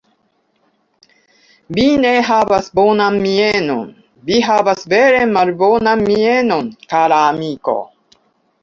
Vi 1.79 1.83
ne 2.05 2.13
havas 2.31 2.71
bonan 2.79 3.19
mienon; 3.27 3.85
vi 4.31 4.41
havas 4.49 4.85
vere 4.97 5.21
malbonan 5.37 6.05
mienon, 6.11 6.75
kara 6.95 7.23
amiko. 7.33 7.79